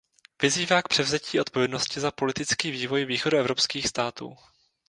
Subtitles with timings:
[0.41, 4.35] Vyzývá k převzetí odpovědnosti za politický vývoj východoevropských států.